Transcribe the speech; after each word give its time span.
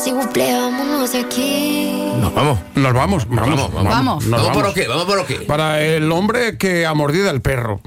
s'il 0.00 0.14
vous 0.14 0.26
plaît, 0.28 0.52
vámonos 0.52 1.12
de 1.12 1.18
aquí. 1.18 1.90
Nos 2.20 2.32
vamos. 2.34 2.58
Nos 2.74 2.92
vamos, 2.94 3.28
vamos, 3.28 3.48
Vamos, 3.48 3.74
vamos. 3.74 3.92
Vamos. 3.92 4.26
nos 4.26 4.40
¿Vamos 4.40 4.56
por 4.56 4.66
lo 4.66 4.74
qué? 4.74 4.88
¿Vamos 4.88 5.04
por 5.04 5.16
lo 5.18 5.26
qué? 5.26 5.34
Para 5.40 5.82
el 5.82 6.10
hombre 6.10 6.56
que 6.56 6.86
ha 6.86 6.94
mordido 6.94 7.28
al 7.28 7.40
perro. 7.40 7.80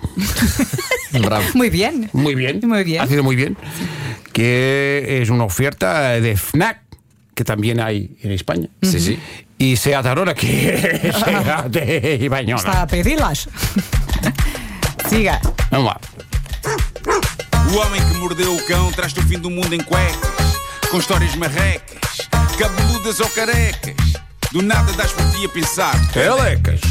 Bravo. 1.11 1.43
Muy 1.55 1.69
bien. 1.69 2.09
Muy 2.13 2.35
bien. 2.35 2.59
Muy 2.63 2.83
bien. 2.83 3.01
Ha 3.01 3.07
sido 3.07 3.23
muy 3.23 3.35
bien. 3.35 3.57
Que 4.31 5.19
es 5.21 5.29
una 5.29 5.43
oferta 5.43 6.19
de 6.19 6.37
FNAC, 6.37 6.81
que 7.35 7.43
también 7.43 7.79
hay 7.79 8.15
en 8.21 8.31
España. 8.31 8.69
Sí, 8.81 8.99
sí. 8.99 9.19
Y 9.57 9.75
Seat 9.77 10.05
Arona, 10.05 10.33
que 10.33 11.01
es 11.03 11.15
Seat 11.15 11.65
de 11.67 12.19
Ibañola. 12.21 12.59
Está 12.61 12.81
a 12.83 12.87
pedi-las. 12.87 13.49
Siga. 15.09 15.39
Vamos 15.71 15.87
lá. 15.87 15.99
O 17.73 17.77
homem 17.77 18.01
que 18.07 18.17
mordeu 18.17 18.55
o 18.55 18.61
cão 18.65 18.91
traz-te 18.91 19.19
o 19.19 19.23
fim 19.23 19.39
do 19.39 19.49
mundo 19.49 19.73
em 19.73 19.81
cuecas, 19.81 20.19
com 20.91 20.97
histórias 20.99 21.35
marrecas, 21.35 22.02
cabeludas 22.55 23.19
ou 23.19 23.29
carecas. 23.29 23.95
Do 24.51 24.61
nada 24.61 24.91
das 24.93 25.11
por 25.11 25.29
ti 25.31 25.45
a 25.45 25.49
pensar. 25.49 25.95
Elecas. 26.15 26.81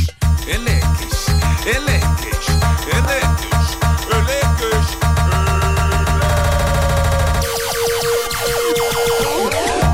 Elecas, 0.47 1.27
elecas, 1.65 2.47
elecas, 2.93 3.79
elecas. 4.11 4.87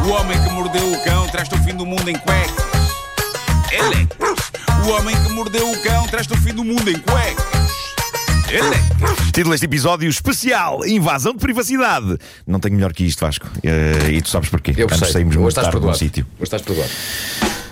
O 0.07 0.11
homem 0.11 0.43
que 0.43 0.51
mordeu 0.51 0.93
o 0.93 1.05
cão 1.05 1.29
traz-te 1.29 1.55
o 1.55 1.59
fim 1.63 1.75
do 1.75 1.85
mundo 1.85 2.09
em 2.09 2.19
cuecas. 2.19 2.65
Elecas. 3.71 4.39
O 4.87 4.91
homem 4.93 5.15
que 5.23 5.33
mordeu 5.33 5.71
o 5.71 5.83
cão 5.83 6.07
traz-te 6.07 6.33
o 6.33 6.37
fim 6.39 6.55
do 6.55 6.65
mundo 6.65 6.91
em 6.91 6.99
cuecas. 6.99 7.48
Título 9.33 9.51
deste 9.51 9.67
episódio 9.67 10.09
especial: 10.09 10.85
Invasão 10.87 11.33
de 11.35 11.39
privacidade. 11.39 12.17
Não 12.47 12.59
tenho 12.59 12.75
melhor 12.77 12.93
que 12.95 13.05
isto, 13.05 13.21
Vasco. 13.21 13.47
Eh, 13.63 14.13
e 14.13 14.23
tu 14.23 14.29
sabes 14.31 14.49
porquê. 14.49 14.73
Eu 14.77 14.87
Antes 14.87 14.99
sei. 15.01 15.13
saímos 15.13 15.37
Hoje 15.37 15.49
estás 15.49 15.69
um 15.69 15.71
perdoado. 15.71 15.99
sítio. 15.99 16.27
Hoje 16.37 16.45
estás 16.45 16.63
perdoado. 16.63 16.91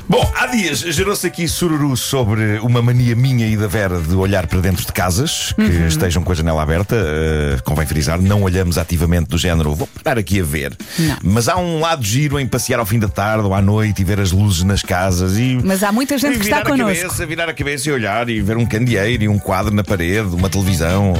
Bom, 0.08 0.32
há 0.36 0.46
dias 0.46 0.78
gerou-se 0.80 1.26
aqui 1.26 1.48
sururu 1.48 1.96
sobre 1.96 2.58
uma 2.60 2.80
mania 2.80 3.16
minha 3.16 3.44
e 3.48 3.56
da 3.56 3.66
Vera 3.66 4.00
de 4.00 4.14
olhar 4.14 4.46
para 4.46 4.60
dentro 4.60 4.86
de 4.86 4.92
casas 4.92 5.52
que 5.52 5.62
Uhum. 5.62 5.86
estejam 5.88 6.22
com 6.22 6.30
a 6.30 6.34
janela 6.34 6.62
aberta. 6.62 6.94
Eh, 6.96 7.58
convém 7.64 7.84
frisar, 7.86 8.20
não 8.22 8.42
olhamos 8.44 8.78
ativamente 8.78 9.28
do 9.28 9.36
género, 9.36 9.74
vou 9.74 9.88
parar 10.04 10.18
aqui 10.20 10.40
a 10.40 10.44
ver. 10.44 10.76
Não. 10.96 11.16
Mas 11.24 11.48
há 11.48 11.56
um 11.56 11.80
lado 11.80 12.04
giro 12.04 12.38
em 12.38 12.46
passear 12.46 12.78
ao 12.78 12.86
fim 12.86 13.00
da 13.00 13.08
tarde 13.08 13.44
ou 13.46 13.52
à 13.52 13.60
noite 13.60 14.00
e 14.02 14.04
ver 14.04 14.20
as 14.20 14.30
luzes 14.30 14.62
nas 14.62 14.80
casas 14.80 15.36
e. 15.38 15.58
Mas 15.64 15.82
há 15.82 15.90
muita 15.90 16.16
gente 16.16 16.38
que 16.38 16.44
está 16.44 16.58
virar 16.58 16.68
a 16.68 16.70
connosco. 16.70 17.02
Cabeça, 17.02 17.26
virar 17.26 17.48
a 17.48 17.52
cabeça 17.54 17.88
e 17.88 17.92
olhar 17.92 18.28
e 18.28 18.40
ver 18.40 18.56
um 18.56 18.64
candeeiro 18.64 19.24
e 19.24 19.28
um 19.28 19.40
quadro 19.40 19.74
na 19.74 19.82
parede, 19.82 20.28
uma 20.36 20.48
televisão, 20.48 21.14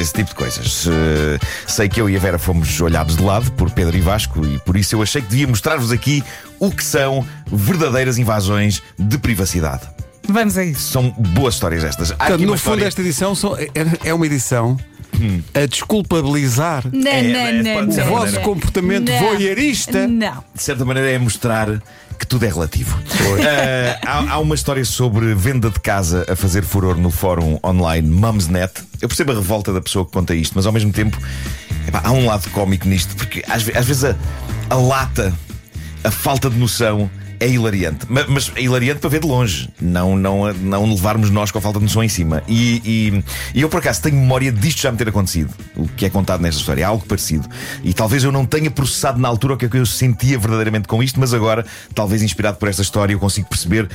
esse 0.00 0.12
tipo 0.12 0.28
de 0.28 0.36
coisas. 0.36 0.86
Eh, 0.86 1.38
sei 1.66 1.88
que 1.88 2.00
eu 2.00 2.08
e 2.08 2.16
a 2.16 2.20
Vera 2.20 2.38
fomos 2.38 2.80
olhados 2.80 3.16
de 3.16 3.24
lado 3.24 3.50
por 3.52 3.72
Pedro 3.72 3.96
e 3.96 4.00
Vasco 4.00 4.46
e 4.46 4.56
por 4.60 4.76
isso 4.76 4.94
eu 4.94 5.02
achei 5.02 5.20
que 5.20 5.26
devia 5.28 5.48
mostrar-vos 5.48 5.90
aqui 5.90 6.22
o 6.60 6.70
que 6.70 6.84
são 6.84 7.26
verdadeiras 7.50 8.18
invasões 8.18 8.82
de 8.98 9.18
privacidade. 9.18 9.82
Vamos 10.28 10.56
a 10.56 10.64
isso. 10.64 10.92
São 10.92 11.10
boas 11.10 11.54
histórias 11.54 11.82
estas. 11.82 12.12
Há 12.12 12.16
Portanto, 12.16 12.34
aqui 12.36 12.46
no 12.46 12.52
uma 12.52 12.58
fundo, 12.58 12.74
história- 12.74 12.86
esta 12.88 13.00
edição 13.00 13.34
só- 13.34 13.56
é, 13.56 13.68
é 14.04 14.14
uma 14.14 14.24
edição 14.26 14.76
a 15.54 15.66
desculpabilizar 15.66 16.84
Não, 16.92 17.10
É, 17.10 17.22
não, 17.22 17.40
é, 17.40 17.52
não, 17.62 17.74
pode 17.74 17.92
o 18.00 18.04
não, 18.04 18.06
vosso 18.06 18.34
não. 18.36 18.42
comportamento 18.42 19.08
Não. 19.10 19.18
voyeurista. 19.18 20.06
Não. 20.06 20.44
de 20.54 20.62
certa 20.62 20.84
maneira, 20.84 21.10
é 21.10 21.18
mostrar 21.18 21.66
que 22.18 22.26
tudo 22.26 22.44
é 22.44 22.48
relativo. 22.48 22.96
Eh, 23.40 23.98
há, 24.06 24.32
há 24.34 24.38
uma 24.38 24.54
história 24.54 24.84
sobre 24.84 25.34
venda 25.34 25.68
de 25.70 25.80
casa 25.80 26.24
a 26.28 26.36
fazer 26.36 26.62
furor 26.62 26.96
no 26.96 27.10
fórum 27.10 27.58
online 27.64 28.08
Mumsnet. 28.08 28.72
Eu 29.00 29.08
percebo 29.08 29.32
a 29.32 29.34
revolta 29.34 29.72
da 29.72 29.80
pessoa 29.80 30.04
que 30.04 30.12
conta 30.12 30.34
isto, 30.34 30.52
mas 30.54 30.64
ao 30.66 30.72
mesmo 30.72 30.92
tempo 30.92 31.18
epá, 31.88 32.02
há 32.04 32.12
um 32.12 32.26
lado 32.26 32.48
cómico 32.50 32.86
nisto, 32.86 33.16
porque 33.16 33.42
às, 33.48 33.62
ve- 33.62 33.76
às 33.76 33.86
vezes 33.86 34.04
a, 34.04 34.14
a 34.68 34.74
lata, 34.74 35.34
a 36.04 36.10
falta 36.10 36.48
de 36.50 36.58
noção. 36.58 37.10
É 37.42 37.48
hilariante, 37.48 38.04
Ma- 38.06 38.26
mas 38.28 38.52
é 38.54 38.60
hilariante 38.60 39.00
para 39.00 39.08
ver 39.08 39.20
de 39.20 39.26
longe, 39.26 39.70
não, 39.80 40.14
não, 40.14 40.52
não 40.52 40.84
levarmos 40.90 41.30
nós 41.30 41.50
com 41.50 41.56
a 41.56 41.60
falta 41.62 41.78
de 41.78 41.86
noção 41.86 42.04
em 42.04 42.08
cima. 42.08 42.42
E, 42.46 42.82
e- 42.84 43.24
e 43.54 43.62
eu, 43.62 43.68
por 43.70 43.78
acaso, 43.78 44.02
tenho 44.02 44.16
memória 44.16 44.52
disto 44.52 44.82
já 44.82 44.92
me 44.92 44.98
ter 44.98 45.08
acontecido, 45.08 45.50
o 45.74 45.88
que 45.88 46.04
é 46.04 46.10
contado 46.10 46.42
nesta 46.42 46.60
história, 46.60 46.82
é 46.82 46.84
algo 46.84 47.02
parecido. 47.06 47.48
E 47.82 47.94
talvez 47.94 48.24
eu 48.24 48.30
não 48.30 48.44
tenha 48.44 48.70
processado 48.70 49.18
na 49.18 49.26
altura 49.26 49.54
o 49.54 49.56
que 49.56 49.64
é 49.64 49.68
que 49.70 49.78
eu 49.78 49.86
sentia 49.86 50.38
verdadeiramente 50.38 50.86
com 50.86 51.02
isto, 51.02 51.18
mas 51.18 51.32
agora, 51.32 51.64
talvez 51.94 52.20
inspirado 52.20 52.58
por 52.58 52.68
esta 52.68 52.82
história, 52.82 53.14
eu 53.14 53.18
consigo 53.18 53.48
perceber 53.48 53.88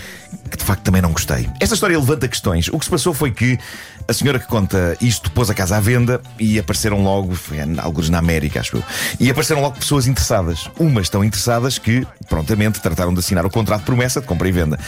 que 0.50 0.58
de 0.58 0.64
facto 0.64 0.82
também 0.82 1.04
não 1.04 1.12
gostei. 1.12 1.48
Esta 1.62 1.76
história 1.76 2.00
levanta 2.00 2.28
questões. 2.28 2.68
O 2.70 2.80
que 2.80 2.86
se 2.86 2.90
passou 2.90 3.14
foi 3.14 3.30
que 3.30 3.60
a 4.08 4.14
senhora 4.14 4.40
que 4.40 4.48
conta 4.48 4.96
isto 5.02 5.32
pôs 5.32 5.50
a 5.50 5.54
casa 5.54 5.78
à 5.78 5.80
venda 5.80 6.22
e 6.40 6.60
apareceram 6.60 7.02
logo, 7.02 7.34
foi 7.36 7.58
alguns 7.78 8.10
na 8.10 8.20
América, 8.20 8.60
acho 8.60 8.78
eu, 8.78 8.84
e 9.20 9.30
apareceram 9.30 9.62
logo 9.62 9.78
pessoas 9.78 10.06
interessadas. 10.08 10.70
Umas 10.80 11.10
tão 11.10 11.24
interessadas 11.24 11.78
que, 11.80 12.06
prontamente, 12.30 12.80
trataram 12.80 13.14
de 13.14 13.20
assinar 13.20 13.46
o 13.46 13.50
contrato 13.50 13.80
de 13.82 13.86
promessa 13.86 14.22
de 14.22 14.28
compra 14.28 14.48
e 14.48 14.52
venda. 14.52 14.80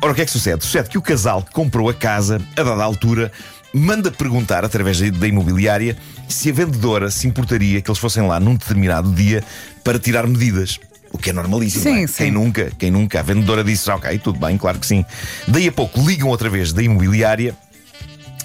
Ora, 0.00 0.12
o 0.12 0.14
que 0.14 0.22
é 0.22 0.24
que 0.24 0.30
sucede? 0.30 0.64
Sucede 0.64 0.88
que 0.88 0.98
o 0.98 1.02
casal 1.02 1.42
que 1.42 1.52
comprou 1.52 1.88
a 1.88 1.94
casa, 1.94 2.40
a 2.56 2.62
dada 2.62 2.82
altura, 2.82 3.30
manda 3.72 4.10
perguntar, 4.10 4.64
através 4.64 5.00
da- 5.12 5.26
imobiliária, 5.28 5.96
se 6.28 6.48
a 6.48 6.52
vendedora 6.52 7.10
se 7.10 7.26
importaria 7.26 7.82
que 7.82 7.90
eles 7.90 7.98
fossem 7.98 8.26
lá 8.26 8.40
num 8.40 8.54
determinado 8.54 9.12
dia 9.12 9.42
para 9.82 9.98
tirar 9.98 10.26
medidas. 10.26 10.78
O 11.12 11.18
que 11.18 11.30
é 11.30 11.32
normalíssimo. 11.32 11.84
Sim, 11.84 12.04
é? 12.04 12.06
sim. 12.06 12.14
Quem 12.24 12.30
nunca, 12.32 12.72
quem 12.76 12.90
nunca. 12.90 13.20
A 13.20 13.22
vendedora 13.22 13.62
disse, 13.62 13.88
ok, 13.90 14.18
tudo 14.18 14.38
bem, 14.38 14.58
claro 14.58 14.78
que 14.80 14.86
sim. 14.86 15.04
Daí 15.46 15.68
a 15.68 15.72
pouco 15.72 16.00
ligam 16.04 16.28
outra 16.28 16.48
vez 16.50 16.72
da 16.72 16.82
imobiliária 16.82 17.54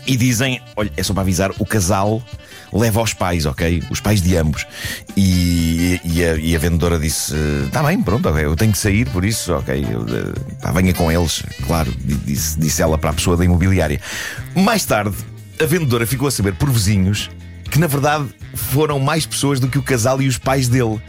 e 0.09 0.17
dizem: 0.17 0.59
olha, 0.75 0.91
é 0.97 1.03
só 1.03 1.13
para 1.13 1.21
avisar, 1.21 1.51
o 1.59 1.65
casal 1.65 2.21
leva 2.73 2.99
aos 2.99 3.13
pais, 3.13 3.45
ok? 3.45 3.83
Os 3.89 3.99
pais 3.99 4.21
de 4.21 4.35
ambos. 4.35 4.65
E, 5.15 5.99
e 6.03 6.23
a, 6.23 6.35
e 6.35 6.55
a 6.55 6.59
vendedora 6.59 6.99
disse: 6.99 7.33
está 7.65 7.83
bem, 7.83 8.01
pronto, 8.01 8.27
ok, 8.27 8.43
eu 8.43 8.55
tenho 8.55 8.71
que 8.71 8.77
sair, 8.77 9.07
por 9.09 9.23
isso, 9.23 9.53
ok, 9.53 9.85
eu, 9.89 10.01
eh, 10.01 10.55
pá, 10.61 10.71
venha 10.71 10.93
com 10.93 11.11
eles, 11.11 11.43
claro, 11.67 11.91
di- 12.03 12.15
disse, 12.15 12.59
disse 12.59 12.81
ela 12.81 12.97
para 12.97 13.11
a 13.11 13.13
pessoa 13.13 13.37
da 13.37 13.45
imobiliária. 13.45 14.01
Mais 14.55 14.83
tarde, 14.85 15.15
a 15.61 15.65
vendedora 15.65 16.05
ficou 16.07 16.27
a 16.27 16.31
saber 16.31 16.55
por 16.55 16.69
vizinhos 16.71 17.29
que, 17.69 17.77
na 17.79 17.87
verdade, 17.87 18.25
foram 18.55 18.99
mais 18.99 19.25
pessoas 19.27 19.59
do 19.59 19.67
que 19.67 19.77
o 19.77 19.83
casal 19.83 20.19
e 20.21 20.27
os 20.27 20.37
pais 20.39 20.67
dele 20.67 20.99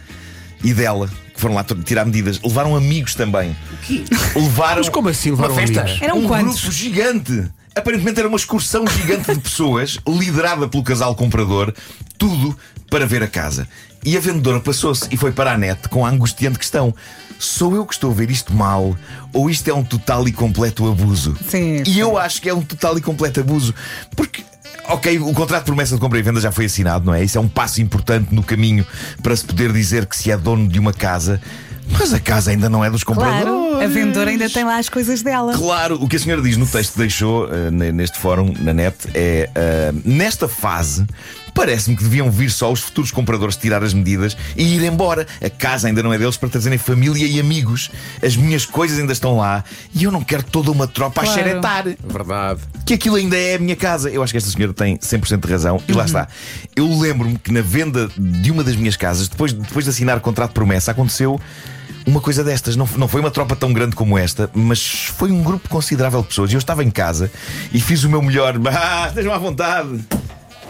e 0.62 0.75
dela. 0.75 1.09
Que 1.34 1.41
foram 1.41 1.55
lá 1.55 1.65
tirar 1.65 2.05
medidas. 2.05 2.38
Levaram 2.43 2.77
amigos 2.77 3.15
também. 3.15 3.56
O 3.72 3.77
quê? 3.87 4.05
Levaram. 4.37 4.77
Mas 4.77 4.88
como 4.91 5.09
assim 5.09 5.31
levaram 5.31 5.55
Uma 5.55 5.61
festa? 5.62 5.81
amigos? 5.81 6.03
Eram 6.03 6.19
um 6.19 6.27
quantos? 6.27 6.61
grupo 6.61 6.72
gigante. 6.72 7.49
Aparentemente 7.75 8.19
era 8.19 8.28
uma 8.28 8.36
excursão 8.36 8.84
gigante 8.86 9.32
de 9.32 9.41
pessoas, 9.41 9.98
liderada 10.06 10.69
pelo 10.69 10.82
casal 10.82 11.14
comprador, 11.14 11.72
tudo 12.19 12.56
para 12.91 13.06
ver 13.06 13.22
a 13.22 13.28
casa. 13.28 13.69
E 14.04 14.16
a 14.16 14.20
vendedora 14.20 14.60
passou-se 14.60 15.06
e 15.10 15.16
foi 15.16 15.31
para 15.31 15.53
a 15.53 15.58
net 15.58 15.88
com 15.88 16.04
a 16.04 16.08
angustiante 16.08 16.58
questão: 16.58 16.94
sou 17.38 17.75
eu 17.75 17.86
que 17.86 17.94
estou 17.94 18.10
a 18.10 18.14
ver 18.14 18.31
isto 18.31 18.53
mal 18.53 18.97
ou 19.32 19.50
isto 19.50 19.69
é 19.69 19.75
um 19.75 19.84
total 19.84 20.26
e 20.26 20.32
completo 20.32 20.91
abuso? 20.91 21.36
Sim, 21.48 21.82
E 21.86 21.98
eu 21.98 22.19
acho 22.19 22.41
que 22.41 22.48
é 22.48 22.54
um 22.54 22.62
total 22.62 22.98
e 22.98 23.00
completo 23.00 23.41
abuso. 23.41 23.75
Porque. 24.16 24.44
Ok, 24.88 25.20
o 25.20 25.32
contrato 25.32 25.60
de 25.60 25.66
promessa 25.66 25.94
de 25.94 26.00
compra 26.00 26.19
e 26.19 26.22
venda 26.22 26.41
já 26.41 26.50
foi 26.50 26.64
assinado, 26.64 27.04
não 27.04 27.14
é? 27.14 27.22
Isso 27.22 27.38
é 27.38 27.41
um 27.41 27.48
passo 27.48 27.81
importante 27.81 28.34
no 28.34 28.42
caminho 28.42 28.84
para 29.22 29.37
se 29.37 29.44
poder 29.44 29.72
dizer 29.72 30.04
que 30.06 30.16
se 30.16 30.32
é 30.32 30.37
dono 30.37 30.66
de 30.66 30.81
uma 30.81 30.92
casa, 30.92 31.41
mas 31.92 32.12
a 32.12 32.20
casa 32.20 32.50
ainda 32.50 32.68
não 32.68 32.84
é 32.84 32.90
dos 32.90 33.04
compradores. 33.04 33.42
Claro, 33.44 33.80
a 33.82 33.86
vendedora 33.86 34.30
ainda 34.30 34.48
tem 34.48 34.64
lá 34.64 34.78
as 34.78 34.88
coisas 34.88 35.22
dela. 35.22 35.52
Claro, 35.56 36.02
o 36.02 36.08
que 36.08 36.16
a 36.16 36.18
senhora 36.18 36.40
diz 36.42 36.56
no 36.56 36.66
texto 36.66 36.92
que 36.92 36.98
deixou 36.98 37.48
ne- 37.70 37.92
neste 37.92 38.18
fórum, 38.18 38.52
na 38.60 38.72
net, 38.72 38.96
é 39.14 39.50
eh, 39.54 39.92
nesta 40.04 40.48
fase. 40.48 41.06
Parece-me 41.52 41.96
que 41.96 42.04
deviam 42.04 42.30
vir 42.30 42.48
só 42.50 42.70
os 42.70 42.80
futuros 42.80 43.10
compradores 43.10 43.56
tirar 43.56 43.82
as 43.82 43.92
medidas 43.92 44.36
e 44.56 44.76
ir 44.76 44.84
embora. 44.84 45.26
A 45.44 45.50
casa 45.50 45.88
ainda 45.88 46.00
não 46.02 46.12
é 46.12 46.16
deles 46.18 46.36
para 46.36 46.48
trazerem 46.48 46.78
família 46.78 47.26
e 47.26 47.40
amigos. 47.40 47.90
As 48.24 48.36
minhas 48.36 48.64
coisas 48.64 48.98
ainda 49.00 49.12
estão 49.12 49.36
lá 49.36 49.64
e 49.92 50.04
eu 50.04 50.12
não 50.12 50.22
quero 50.22 50.44
toda 50.44 50.70
uma 50.70 50.86
tropa 50.86 51.22
Claro. 51.22 51.28
a 51.28 51.34
xeretar 51.42 51.84
Verdade. 52.06 52.60
que 52.86 52.94
aquilo 52.94 53.16
ainda 53.16 53.36
é 53.36 53.56
a 53.56 53.58
minha 53.58 53.74
casa. 53.74 54.08
Eu 54.10 54.22
acho 54.22 54.32
que 54.32 54.36
esta 54.38 54.48
senhora 54.48 54.72
tem 54.72 54.96
100% 54.98 55.44
de 55.44 55.52
razão. 55.52 55.82
E 55.88 55.92
lá 55.92 56.04
está. 56.04 56.28
Eu 56.76 56.86
lembro-me 56.98 57.36
que 57.36 57.52
na 57.52 57.62
venda 57.62 58.08
de 58.16 58.50
uma 58.52 58.62
das 58.62 58.76
minhas 58.76 58.96
casas, 58.96 59.26
depois, 59.28 59.52
depois 59.52 59.84
de 59.84 59.90
assinar 59.90 60.16
o 60.16 60.20
contrato 60.20 60.50
de 60.50 60.54
promessa, 60.54 60.92
aconteceu 60.92 61.38
uma 62.06 62.21
coisa 62.21 62.43
destas. 62.44 62.76
Não, 62.76 62.88
não 62.97 63.08
foi 63.08 63.20
uma 63.20 63.31
tropa 63.31 63.55
tão 63.56 63.73
grande 63.73 63.97
como 63.97 64.17
esta, 64.19 64.50
mas 64.55 65.06
foi 65.17 65.31
um 65.31 65.43
grupo 65.43 65.69
considerável 65.69 66.23
de 66.23 66.29
pessoas. 66.29 66.50
E 66.50 66.55
eu 66.55 66.58
estava 66.58 66.82
em 66.85 66.91
casa 66.91 67.31
e 67.73 67.81
fiz 67.81 68.05
o 68.05 68.08
meu 68.11 68.23
melhor. 68.23 68.55
Ah, 68.70 69.08
estejam 69.08 69.32
à 69.32 69.38
vontade. 69.38 70.00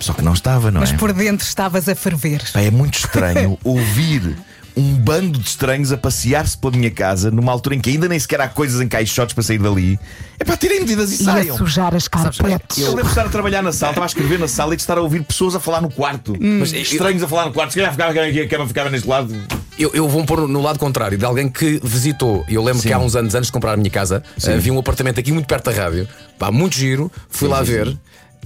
Só 0.01 0.13
que 0.13 0.23
não 0.23 0.33
estava, 0.33 0.71
não 0.71 0.81
Mas 0.81 0.93
é? 0.93 0.97
por 0.97 1.13
dentro 1.13 1.47
estavas 1.47 1.89
a 1.89 1.95
ferver. 1.95 2.43
Pá, 2.53 2.61
é 2.61 2.71
muito 2.71 2.99
estranho 2.99 3.59
ouvir 3.63 4.37
um 4.77 4.95
bando 4.95 5.39
de 5.39 5.47
estranhos 5.49 5.93
a 5.93 5.97
passear-se 5.97 6.57
pela 6.57 6.77
minha 6.77 6.91
casa 6.91 7.31
numa 7.31 7.51
altura 7.53 7.75
em 7.75 7.81
que 7.81 7.91
ainda 7.91 8.09
nem 8.09 8.19
sequer 8.19 8.41
há 8.41 8.49
coisas 8.49 8.81
em 8.81 8.89
caixotes 8.89 9.35
para 9.35 9.43
sair 9.43 9.59
dali. 9.59 9.99
É 10.39 10.45
para 10.45 10.57
tirem 10.57 10.81
medidas 10.81 11.11
e 11.13 11.23
E 11.23 11.29
a 11.29 11.33
saiam. 11.33 11.57
sujar 11.59 11.95
as 11.95 12.09
carpetes. 12.09 12.79
Eu 12.79 12.89
lembro 12.91 13.05
de 13.05 13.09
estar 13.11 13.27
a 13.27 13.29
trabalhar 13.29 13.63
na 13.63 13.73
sala, 13.73 13.93
estava 13.93 14.07
a 14.07 14.09
escrever 14.09 14.39
na 14.39 14.49
sala 14.49 14.73
e 14.75 14.77
de 14.77 14.83
estar 14.83 14.97
a 14.97 15.01
ouvir 15.03 15.23
pessoas 15.23 15.55
a 15.55 15.61
falar 15.61 15.81
no 15.81 15.91
quarto. 15.91 16.35
Mas 16.41 16.73
eu- 16.73 16.81
Estranhos 16.81 17.23
a 17.23 17.29
falar 17.29 17.47
no 17.47 17.53
quarto. 17.53 17.71
Se 17.73 17.77
calhar 17.77 17.93
ficava 17.93 18.11
aqui, 18.13 18.41
a 18.41 18.49
cama 18.49 18.67
ficava 18.67 18.89
neste 18.91 19.09
lado. 19.09 19.35
Eu, 19.79 19.91
eu 19.95 20.09
vou 20.09 20.25
pôr 20.25 20.47
no 20.49 20.61
lado 20.63 20.79
contrário 20.79 21.17
de 21.19 21.25
alguém 21.25 21.49
que 21.49 21.81
visitou. 21.83 22.45
Eu 22.49 22.63
lembro 22.63 22.83
que 22.83 22.93
há 22.93 22.99
uns 22.99 23.17
anos, 23.17 23.35
antes 23.35 23.47
de 23.47 23.53
comprar 23.53 23.73
a 23.73 23.77
minha 23.77 23.91
casa, 23.91 24.23
havia 24.47 24.73
um 24.73 24.79
apartamento 24.79 25.19
aqui 25.21 25.33
muito 25.33 25.47
perto 25.47 25.71
da 25.71 25.77
rádio. 25.85 26.09
Pá, 26.39 26.51
muito 26.51 26.77
giro. 26.77 27.11
Fui 27.29 27.49
lá 27.49 27.63
ver. 27.63 27.97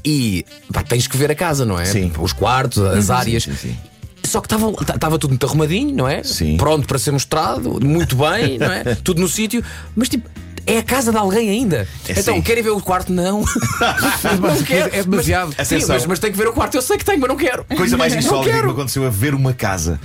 E 0.04 0.44
pá, 0.72 0.82
tens 0.82 1.06
que 1.06 1.16
ver 1.16 1.30
a 1.30 1.34
casa, 1.34 1.64
não 1.64 1.78
é? 1.80 1.84
Sim. 1.86 2.12
Os 2.18 2.32
quartos, 2.32 2.78
as 2.82 3.08
áreas. 3.10 3.44
sim, 3.44 3.54
sim. 3.56 3.76
Só 4.24 4.40
que 4.40 4.48
estava 4.52 5.18
tudo 5.18 5.30
muito 5.30 5.46
arrumadinho, 5.46 5.94
não 5.94 6.08
é? 6.08 6.22
Sim. 6.22 6.56
Pronto 6.56 6.86
para 6.86 6.98
ser 6.98 7.10
mostrado, 7.12 7.78
muito 7.84 8.16
bem, 8.16 8.58
não 8.58 8.72
é? 8.72 8.94
tudo 9.04 9.20
no 9.20 9.28
sítio, 9.28 9.62
mas 9.94 10.08
tipo. 10.08 10.28
É 10.66 10.78
a 10.78 10.82
casa 10.82 11.10
de 11.10 11.18
alguém 11.18 11.50
ainda. 11.50 11.86
É 12.08 12.12
então, 12.18 12.36
sim. 12.36 12.40
querem 12.40 12.62
ver 12.62 12.70
o 12.70 12.80
quarto? 12.80 13.12
Não. 13.12 13.40
não 14.40 14.62
quero. 14.64 14.94
é 14.94 15.02
demasiado. 15.02 15.54
Mas, 15.58 15.68
sim, 15.68 15.78
mas, 15.86 16.06
mas 16.06 16.18
tem 16.18 16.32
que 16.32 16.38
ver 16.38 16.48
o 16.48 16.54
quarto. 16.54 16.74
Eu 16.74 16.80
sei 16.80 16.96
que 16.96 17.04
tenho, 17.04 17.20
mas 17.20 17.28
não 17.28 17.36
quero. 17.36 17.66
Coisa 17.76 17.98
mais 17.98 18.14
insólita 18.16 18.56
que 18.56 18.64
me 18.64 18.72
aconteceu 18.72 19.06
a 19.06 19.10
ver 19.10 19.34
uma 19.34 19.52
casa. 19.52 20.00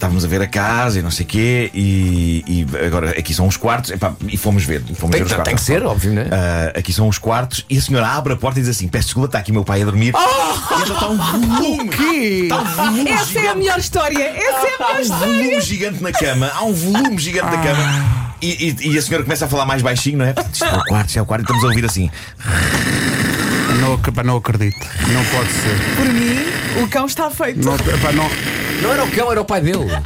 Estávamos 0.00 0.24
a 0.24 0.28
ver 0.28 0.40
a 0.40 0.46
casa 0.46 0.98
e 0.98 1.02
não 1.02 1.10
sei 1.10 1.26
o 1.26 1.28
quê, 1.28 1.70
e, 1.74 2.42
e 2.46 2.66
agora 2.86 3.10
aqui 3.10 3.34
são 3.34 3.46
os 3.46 3.58
quartos, 3.58 3.90
epá, 3.90 4.14
e 4.26 4.34
fomos 4.38 4.64
ver. 4.64 4.82
Fomos 4.94 5.10
Tem, 5.14 5.20
ver 5.20 5.24
os 5.24 5.28
tem 5.28 5.36
quartos. 5.36 5.54
que 5.56 5.60
ser, 5.60 5.82
óbvio, 5.84 6.14
não 6.14 6.22
é? 6.22 6.28
Ah, 6.32 6.78
aqui 6.78 6.90
são 6.90 7.06
os 7.06 7.18
quartos 7.18 7.66
e 7.68 7.76
a 7.76 7.80
senhora 7.82 8.08
abre 8.08 8.32
a 8.32 8.36
porta 8.36 8.58
e 8.58 8.62
diz 8.62 8.70
assim: 8.70 8.88
Peço 8.88 9.08
desculpa, 9.08 9.26
está 9.28 9.38
aqui 9.40 9.52
meu 9.52 9.62
pai 9.62 9.82
a 9.82 9.84
dormir. 9.84 10.14
Oh! 10.16 10.18
E 10.78 10.82
então 10.84 10.94
está 10.94 11.08
um 11.10 11.16
volume. 11.18 11.88
Que? 11.90 12.14
Está 12.44 12.56
um 12.60 12.64
volume 12.64 13.10
Essa 13.10 13.20
é 13.20 13.20
a 13.20 13.24
gigante. 13.42 13.58
melhor 13.58 13.78
história. 13.78 14.24
Essa 14.24 14.40
é 14.40 14.50
a 14.50 14.56
Há 14.56 14.78
melhor 14.78 14.96
um 14.96 15.00
história. 15.02 15.26
volume 15.34 15.60
gigante 15.60 16.02
na 16.02 16.12
cama, 16.12 16.50
há 16.54 16.64
um 16.64 16.72
volume 16.72 17.18
gigante 17.18 17.54
na 17.54 17.62
cama. 17.62 18.34
E, 18.40 18.48
e- 18.80 18.92
e 18.92 18.98
a 18.98 19.02
senhora 19.02 19.22
começa 19.24 19.44
a 19.44 19.48
falar 19.48 19.66
mais 19.66 19.82
baixinho, 19.82 20.16
não 20.16 20.24
é? 20.24 20.34
Isto 20.50 20.64
é 20.64 20.78
o 20.78 20.84
quarto, 20.86 21.08
isto 21.08 21.18
é 21.18 21.22
o 21.22 21.26
quarto, 21.26 21.42
e 21.42 21.44
estamos 21.44 21.62
a 21.62 21.66
ouvir 21.68 21.84
assim. 21.84 22.10
Não, 23.80 24.00
não 24.24 24.36
acredito. 24.38 24.78
Não 25.12 25.24
pode 25.26 25.50
ser. 25.52 25.78
Por 25.96 26.06
mim, 26.06 26.82
o 26.82 26.88
cão 26.88 27.04
está 27.04 27.30
feito. 27.30 27.62
Não, 27.62 27.76
pá, 27.76 28.12
não. 28.12 28.28
Não 28.82 28.92
era 28.92 29.04
o 29.04 29.10
cão, 29.10 29.30
era 29.30 29.40
o 29.40 29.44
pai 29.44 29.60
dele. 29.60 29.86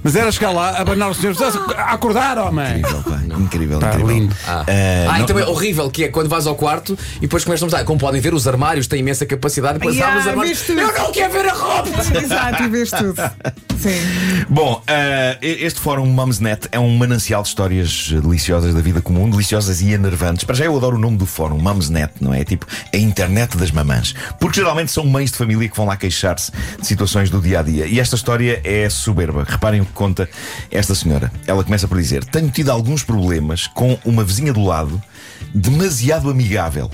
Mas 0.00 0.14
era 0.14 0.30
chegar 0.30 0.52
lá, 0.52 0.78
abanar 0.78 1.10
o 1.10 1.14
senhor, 1.14 1.34
a 1.76 1.92
acordar, 1.92 2.38
homem. 2.38 2.78
Incrível, 2.78 3.02
pá, 3.02 3.20
incrível, 3.40 3.78
Pá, 3.80 3.88
incrível. 3.88 4.06
lindo. 4.08 4.36
Ah, 4.46 4.64
Ah, 4.66 5.06
ah 5.08 5.12
não- 5.18 5.24
e 5.24 5.26
também 5.26 5.42
é 5.42 5.46
horrível 5.46 5.90
que 5.90 6.04
é 6.04 6.08
quando 6.08 6.28
vais 6.28 6.46
ao 6.46 6.54
quarto 6.54 6.96
e 7.16 7.20
depois 7.22 7.44
começam 7.44 7.66
a 7.66 7.68
mostrar. 7.68 7.84
Como 7.84 7.98
podem 7.98 8.20
ver, 8.20 8.32
os 8.32 8.46
armários 8.46 8.86
têm 8.86 9.00
imensa 9.00 9.26
capacidade. 9.26 9.74
Depois 9.78 9.96
Yeah, 9.96 10.12
abres 10.12 10.24
os 10.26 10.30
armários. 10.30 10.58
vês 10.58 10.66
tudo. 10.68 10.80
Eu 10.80 11.04
não 11.04 11.12
quero 11.12 11.32
ver 11.32 11.48
a 11.48 11.52
roupa! 11.52 11.90
Exato, 12.22 12.62
e 12.62 12.68
vês 12.68 12.90
tudo. 12.90 13.14
Sim. 13.78 14.44
Bom, 14.48 14.82
ah, 14.86 15.36
este 15.40 15.80
fórum 15.80 16.06
Mumsnet 16.06 16.68
é 16.72 16.80
um 16.80 16.96
manancial 16.96 17.42
de 17.42 17.48
histórias 17.48 18.10
deliciosas 18.10 18.74
da 18.74 18.80
vida 18.80 19.00
comum, 19.00 19.30
deliciosas 19.30 19.80
e 19.80 19.92
enervantes. 19.92 20.44
Para 20.44 20.56
já 20.56 20.64
eu 20.64 20.76
adoro 20.76 20.96
o 20.96 20.98
nome 20.98 21.16
do 21.16 21.26
fórum, 21.26 21.58
Mumsnet, 21.58 22.12
não 22.20 22.34
é? 22.34 22.44
Tipo 22.44 22.66
a 22.92 22.96
internet 22.96 23.56
das 23.56 23.70
mamãs. 23.70 24.14
Porque 24.40 24.60
geralmente 24.60 24.90
são 24.90 25.04
mães 25.04 25.30
de 25.30 25.36
família 25.36 25.68
que 25.68 25.76
vão 25.76 25.86
lá 25.86 25.96
queixar-se 25.96 26.50
de 26.80 26.86
situações 26.86 27.30
do 27.30 27.40
dia 27.40 27.60
a 27.60 27.62
dia. 27.62 27.86
E 27.86 28.00
esta 28.00 28.16
história 28.16 28.60
é 28.64 28.88
soberba. 28.90 29.44
Reparem 29.48 29.80
o 29.80 29.84
que 29.84 29.92
conta 29.92 30.28
esta 30.70 30.94
senhora. 30.94 31.30
Ela 31.46 31.62
começa 31.62 31.86
por 31.86 31.98
dizer: 31.98 32.24
Tenho 32.24 32.50
tido 32.50 32.70
alguns 32.70 33.02
problemas 33.02 33.66
com 33.68 33.98
uma 34.04 34.24
vizinha 34.24 34.52
do 34.52 34.64
lado 34.64 35.00
demasiado 35.54 36.30
amigável. 36.30 36.90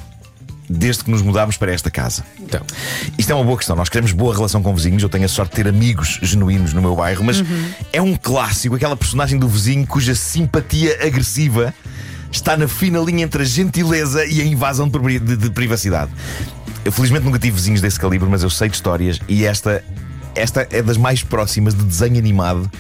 Desde 0.68 1.04
que 1.04 1.10
nos 1.10 1.20
mudámos 1.20 1.56
para 1.56 1.72
esta 1.72 1.90
casa. 1.90 2.24
Então, 2.40 2.62
Isto 3.18 3.30
é 3.32 3.34
uma 3.34 3.44
boa 3.44 3.56
questão. 3.58 3.76
Nós 3.76 3.88
queremos 3.88 4.12
boa 4.12 4.34
relação 4.34 4.62
com 4.62 4.74
vizinhos. 4.74 5.02
Eu 5.02 5.08
tenho 5.10 5.24
a 5.24 5.28
sorte 5.28 5.50
de 5.50 5.56
ter 5.56 5.68
amigos 5.68 6.18
genuínos 6.22 6.72
no 6.72 6.80
meu 6.80 6.96
bairro, 6.96 7.22
mas 7.22 7.42
é 7.92 8.00
um 8.00 8.16
clássico 8.16 8.74
aquela 8.74 8.96
personagem 8.96 9.38
do 9.38 9.46
vizinho 9.46 9.86
cuja 9.86 10.14
simpatia 10.14 10.98
agressiva 11.06 11.74
está 12.32 12.56
na 12.56 12.66
fina 12.66 12.98
linha 12.98 13.24
entre 13.24 13.42
a 13.42 13.44
gentileza 13.44 14.24
e 14.26 14.40
a 14.40 14.44
invasão 14.44 14.88
de- 14.88 15.36
de 15.36 15.50
privacidade. 15.50 16.10
Eu 16.84 16.90
felizmente 16.92 17.24
nunca 17.24 17.38
tive 17.38 17.54
vizinhos 17.56 17.80
desse 17.80 17.98
calibre, 18.00 18.28
mas 18.28 18.42
eu 18.42 18.50
sei 18.50 18.68
de 18.68 18.74
histórias 18.74 19.20
e 19.28 19.44
esta. 19.44 19.84
Esta 20.34 20.66
é 20.70 20.82
das 20.82 20.96
mais 20.96 21.22
próximas 21.22 21.74
de 21.74 21.84
desenho 21.84 22.18
animado 22.18 22.70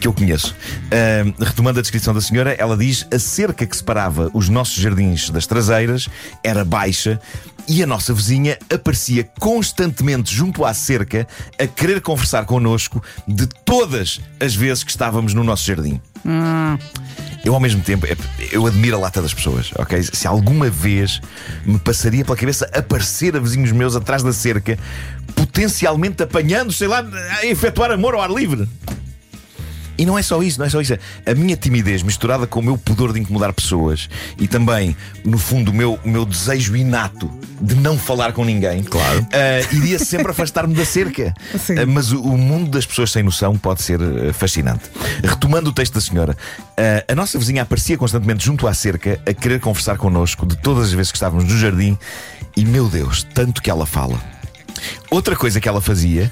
que 0.00 0.08
eu 0.08 0.12
conheço. 0.12 0.54
Ahm, 0.90 1.32
retomando 1.38 1.78
a 1.78 1.82
descrição 1.82 2.12
da 2.12 2.20
senhora, 2.20 2.54
ela 2.58 2.76
diz: 2.76 3.06
a 3.12 3.18
cerca 3.18 3.66
que 3.66 3.76
separava 3.76 4.30
os 4.34 4.48
nossos 4.48 4.74
jardins 4.74 5.30
das 5.30 5.46
traseiras 5.46 6.08
era 6.42 6.64
baixa 6.64 7.20
e 7.68 7.82
a 7.82 7.86
nossa 7.86 8.12
vizinha 8.14 8.58
aparecia 8.72 9.28
constantemente 9.38 10.34
junto 10.34 10.64
à 10.64 10.72
cerca 10.72 11.26
a 11.58 11.66
querer 11.66 12.00
conversar 12.00 12.44
connosco 12.44 13.02
de 13.26 13.46
todas 13.64 14.20
as 14.40 14.54
vezes 14.54 14.84
que 14.84 14.90
estávamos 14.90 15.34
no 15.34 15.42
nosso 15.44 15.64
jardim. 15.64 16.00
Eu, 17.44 17.54
ao 17.54 17.60
mesmo 17.60 17.80
tempo, 17.82 18.06
é- 18.06 18.16
eu 18.50 18.66
admiro 18.66 18.96
a 18.96 19.00
lata 19.00 19.22
das 19.22 19.32
pessoas, 19.32 19.70
ok? 19.76 20.02
Se 20.02 20.26
alguma 20.26 20.68
vez 20.68 21.20
me 21.64 21.78
passaria 21.78 22.24
pela 22.24 22.36
cabeça 22.36 22.68
aparecer 22.72 23.36
a 23.36 23.40
vizinhos 23.40 23.70
meus 23.70 23.94
atrás 23.94 24.22
da 24.22 24.32
cerca, 24.32 24.76
potencialmente 25.34 26.22
apanhando, 26.22 26.72
sei 26.72 26.88
lá, 26.88 27.04
a 27.40 27.46
efetuar 27.46 27.90
amor 27.92 28.14
ao 28.14 28.20
ar 28.22 28.30
livre. 28.30 28.68
E 29.98 30.04
não 30.04 30.18
é 30.18 30.22
só 30.22 30.42
isso, 30.42 30.58
não 30.58 30.66
é 30.66 30.70
só 30.70 30.80
isso. 30.80 30.94
A 31.24 31.34
minha 31.34 31.56
timidez 31.56 32.02
misturada 32.02 32.46
com 32.46 32.60
o 32.60 32.62
meu 32.62 32.76
pudor 32.76 33.12
de 33.12 33.20
incomodar 33.20 33.52
pessoas 33.52 34.08
e 34.38 34.46
também, 34.46 34.96
no 35.24 35.38
fundo, 35.38 35.70
o 35.70 35.74
meu, 35.74 35.98
o 36.04 36.08
meu 36.08 36.24
desejo 36.24 36.76
inato 36.76 37.30
de 37.60 37.74
não 37.74 37.98
falar 37.98 38.32
com 38.32 38.44
ninguém, 38.44 38.82
claro, 38.82 39.26
iria 39.72 39.98
sempre 39.98 40.30
afastar-me 40.30 40.74
da 40.74 40.84
cerca. 40.84 41.34
Sim. 41.58 41.78
Ah, 41.78 41.86
mas 41.86 42.12
o, 42.12 42.20
o 42.20 42.36
mundo 42.36 42.70
das 42.70 42.84
pessoas 42.84 43.10
sem 43.10 43.22
noção 43.22 43.56
pode 43.56 43.82
ser 43.82 43.98
ah, 44.02 44.32
fascinante. 44.32 44.90
Retomando 45.22 45.70
o 45.70 45.72
texto 45.72 45.94
da 45.94 46.00
senhora, 46.00 46.36
a 47.08 47.14
nossa 47.14 47.38
vizinha 47.38 47.62
aparecia 47.62 47.96
constantemente 47.96 48.44
junto 48.44 48.66
à 48.66 48.74
cerca 48.74 49.18
a 49.26 49.32
querer 49.32 49.60
conversar 49.60 49.96
connosco 49.96 50.44
de 50.46 50.56
todas 50.56 50.88
as 50.88 50.92
vezes 50.92 51.10
que 51.10 51.16
estávamos 51.16 51.44
no 51.44 51.58
jardim 51.58 51.96
e, 52.56 52.64
meu 52.64 52.88
Deus, 52.88 53.22
tanto 53.34 53.62
que 53.62 53.70
ela 53.70 53.86
fala. 53.86 54.20
Outra 55.10 55.36
coisa 55.36 55.60
que 55.60 55.68
ela 55.68 55.80
fazia, 55.80 56.30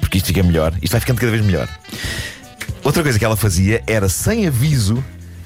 porque 0.00 0.18
isto 0.18 0.26
fica 0.26 0.42
melhor, 0.42 0.74
isto 0.82 0.92
vai 0.92 1.00
ficando 1.00 1.20
cada 1.20 1.32
vez 1.32 1.44
melhor. 1.44 1.68
Outra 2.84 3.02
coisa 3.02 3.18
que 3.18 3.24
ela 3.24 3.36
fazia 3.36 3.82
era, 3.86 4.08
sem 4.08 4.46
aviso, 4.46 5.02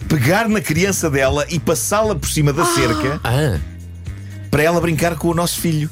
pegar 0.09 0.49
na 0.49 0.61
criança 0.61 1.11
dela 1.11 1.45
e 1.51 1.59
passá-la 1.59 2.15
por 2.15 2.29
cima 2.29 2.53
da 2.53 2.65
cerca 2.65 3.21
ah, 3.23 3.59
para 4.51 4.63
ela 4.63 4.81
brincar 4.81 5.17
com 5.17 5.29
o 5.29 5.35
nosso 5.35 5.61
filho. 5.61 5.91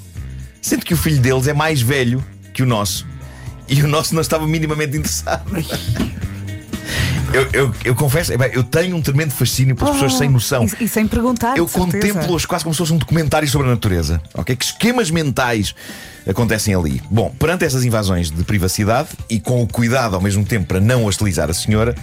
Sendo 0.63 0.85
que 0.85 0.95
o 0.95 0.97
filho 0.97 1.21
deles 1.21 1.47
é 1.47 1.53
mais 1.53 1.83
velho 1.83 2.25
que 2.55 2.63
o 2.63 2.67
nosso. 2.67 3.07
E 3.69 3.83
o 3.83 3.89
nosso 3.89 4.15
não 4.15 4.23
estava 4.23 4.47
minimamente 4.47 4.97
interessado. 4.97 5.45
Eu, 7.35 7.49
eu, 7.53 7.75
eu 7.85 7.95
confesso, 7.97 8.33
epá, 8.33 8.47
eu 8.47 8.63
tenho 8.63 8.95
um 8.95 9.03
tremendo 9.03 9.33
fascínio 9.33 9.75
pelas 9.75 9.95
pessoas 9.95 10.15
sem 10.15 10.29
noção. 10.29 10.67
E, 10.79 10.85
e 10.85 10.89
sem 10.89 11.05
perguntar. 11.05 11.59
Eu 11.59 11.67
contemplo-as 11.67 12.47
quase 12.47 12.63
como 12.63 12.73
se 12.73 12.79
fosse 12.79 12.93
um 12.93 12.97
documentário 12.97 13.49
sobre 13.49 13.67
a 13.67 13.71
natureza. 13.73 14.23
Ok? 14.35 14.55
Que 14.55 14.65
esquemas 14.65 15.11
mentais 15.11 15.75
acontecem 16.29 16.75
ali. 16.75 17.03
Bom, 17.11 17.35
perante 17.39 17.65
essas 17.65 17.85
invasões 17.85 18.31
de 18.31 18.43
privacidade 18.45 19.09
e 19.29 19.39
com 19.39 19.63
o 19.63 19.67
cuidado 19.67 20.15
ao 20.15 20.21
mesmo 20.21 20.45
tempo 20.45 20.67
para 20.67 20.81
não 20.81 21.05
hostilizar 21.05 21.51
a 21.51 21.55
senhora, 21.55 21.95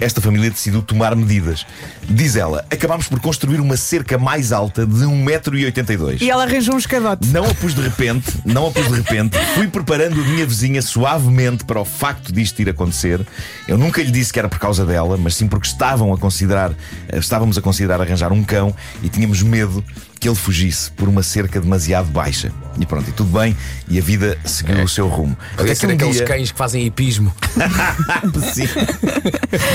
esta 0.00 0.20
família 0.20 0.50
decidiu 0.50 0.82
tomar 0.82 1.14
medidas. 1.14 1.66
Diz 2.08 2.36
ela: 2.36 2.64
acabámos 2.70 3.08
por 3.08 3.20
construir 3.20 3.60
uma 3.60 3.76
cerca 3.76 4.18
mais 4.18 4.52
alta 4.52 4.86
de 4.86 5.04
1,82m. 5.04 6.20
E 6.20 6.30
ela 6.30 6.44
arranjou 6.44 6.74
um 6.74 6.78
escadote. 6.78 7.26
Não 7.28 7.44
a 7.44 7.54
pus 7.54 7.74
de 7.74 7.82
repente, 7.82 8.32
não 8.44 8.68
a 8.68 8.70
pus 8.70 8.88
de 8.88 8.94
repente. 8.94 9.36
Fui 9.54 9.68
preparando 9.68 10.20
a 10.20 10.24
minha 10.24 10.46
vizinha 10.46 10.80
suavemente 10.80 11.64
para 11.64 11.80
o 11.80 11.84
facto 11.84 12.32
disto 12.32 12.60
ir 12.60 12.68
acontecer. 12.68 13.26
Eu 13.68 13.76
nunca 13.76 14.02
lhe 14.02 14.10
disse 14.10 14.32
que 14.32 14.38
era 14.38 14.48
por 14.48 14.58
causa 14.58 14.75
dela, 14.84 15.16
mas 15.16 15.34
sim 15.34 15.46
porque 15.46 15.66
estavam 15.66 16.12
a 16.12 16.18
considerar, 16.18 16.72
eh, 17.08 17.18
estávamos 17.18 17.56
a 17.56 17.62
considerar 17.62 18.00
arranjar 18.00 18.32
um 18.32 18.42
cão 18.44 18.74
e 19.02 19.08
tínhamos 19.08 19.42
medo 19.42 19.84
que 20.18 20.28
ele 20.28 20.36
fugisse 20.36 20.90
por 20.90 21.08
uma 21.08 21.22
cerca 21.22 21.60
demasiado 21.60 22.10
baixa. 22.10 22.50
E 22.78 22.86
pronto, 22.86 23.08
e 23.08 23.12
tudo 23.12 23.38
bem, 23.38 23.56
e 23.88 23.98
a 23.98 24.02
vida 24.02 24.38
seguiu 24.44 24.82
o 24.82 24.88
seu 24.88 25.08
rumo. 25.08 25.36
Até 25.56 25.74
que 25.74 25.86
um 25.86 25.90
aqueles 25.90 26.16
dia, 26.16 26.24
cães 26.24 26.52
que 26.52 26.58
fazem 26.58 26.86
hipismo. 26.86 27.34
Sim. 28.52 28.68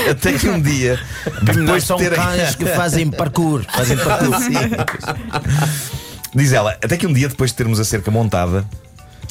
Até 0.10 0.34
que 0.34 0.50
um 0.50 0.62
dia, 0.62 1.00
Não 1.42 1.54
depois 1.54 1.84
são 1.84 1.98
de 1.98 2.04
terem... 2.04 2.20
cães 2.20 2.56
que 2.56 2.66
fazem 2.66 3.10
parkour. 3.10 3.64
Fazem 3.72 3.98
parkour. 3.98 4.36
Diz 6.34 6.54
ela, 6.54 6.72
até 6.72 6.96
que 6.96 7.06
um 7.06 7.14
dia 7.14 7.28
depois 7.28 7.52
de 7.52 7.58
termos 7.58 7.80
a 7.80 7.84
cerca 7.84 8.10
montada, 8.10 8.66